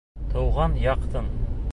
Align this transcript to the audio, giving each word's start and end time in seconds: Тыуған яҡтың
Тыуған 0.29 0.73
яҡтың 0.85 1.29